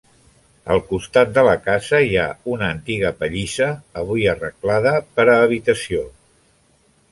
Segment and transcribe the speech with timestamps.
[0.75, 2.23] Al costat de la casa hi ha
[2.55, 3.69] una antiga pallissa,
[4.03, 6.05] avui arreglada per a habitació.